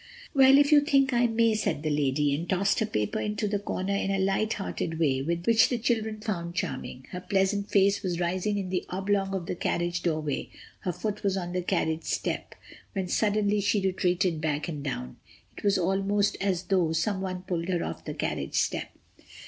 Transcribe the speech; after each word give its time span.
"Well, 0.33 0.57
if 0.57 0.71
you 0.71 0.81
think 0.81 1.13
I 1.13 1.27
may," 1.27 1.53
said 1.53 1.83
the 1.83 1.91
lady, 1.91 2.33
and 2.33 2.49
tossed 2.49 2.79
her 2.79 2.87
paper 2.87 3.19
into 3.19 3.47
the 3.47 3.59
corner 3.59 3.93
in 3.95 4.09
a 4.09 4.17
lighthearted 4.17 4.97
way 4.97 5.21
which 5.21 5.69
the 5.69 5.77
children 5.77 6.21
found 6.21 6.55
charming. 6.55 7.05
Her 7.11 7.21
pleasant 7.21 7.69
face 7.69 8.01
was 8.01 8.19
rising 8.19 8.57
in 8.57 8.69
the 8.69 8.83
oblong 8.89 9.35
of 9.35 9.45
the 9.45 9.53
carriage 9.53 10.01
doorway, 10.01 10.49
her 10.79 10.91
foot 10.91 11.21
was 11.21 11.37
on 11.37 11.53
the 11.53 11.61
carriage 11.61 12.05
step, 12.05 12.55
when 12.93 13.09
suddenly 13.09 13.61
she 13.61 13.79
retreated 13.85 14.41
back 14.41 14.67
and 14.67 14.81
down. 14.83 15.17
It 15.55 15.63
was 15.63 15.77
almost 15.77 16.35
as 16.41 16.63
though 16.63 16.93
someone 16.93 17.43
pulled 17.43 17.67
her 17.69 17.83
off 17.83 18.03
the 18.05 18.15
carriage 18.15 18.55
step. 18.55 18.89